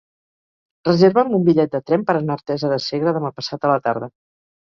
Reserva'm 0.87 1.35
un 1.39 1.43
bitllet 1.49 1.75
de 1.75 1.81
tren 1.89 2.05
per 2.07 2.15
anar 2.21 2.37
a 2.37 2.39
Artesa 2.43 2.71
de 2.73 2.81
Segre 2.87 3.13
demà 3.19 3.31
passat 3.41 3.67
a 3.67 3.71
la 3.73 3.79
tarda. 3.89 4.09